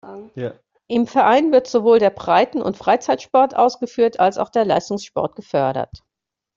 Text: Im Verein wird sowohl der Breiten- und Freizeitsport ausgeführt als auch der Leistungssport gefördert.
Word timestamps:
Im 0.87 1.05
Verein 1.05 1.51
wird 1.51 1.67
sowohl 1.67 1.99
der 1.99 2.09
Breiten- 2.09 2.63
und 2.63 2.75
Freizeitsport 2.75 3.55
ausgeführt 3.55 4.19
als 4.19 4.39
auch 4.39 4.49
der 4.49 4.65
Leistungssport 4.65 5.35
gefördert. 5.35 5.91